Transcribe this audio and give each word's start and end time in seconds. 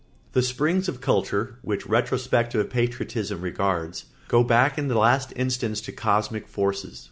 ]The 0.33 0.41
springs 0.41 0.89
of 0.89 0.99
culture, 0.99 1.59
which 1.61 1.85
retrospective 1.85 2.71
patriotism 2.71 3.41
regards, 3.41 4.05
go 4.29 4.43
back 4.43 4.79
in 4.79 4.87
the 4.87 4.97
last 4.97 5.31
instance 5.35 5.79
to 5.81 5.91
cosmic 5.91 6.47
forces. 6.47 6.99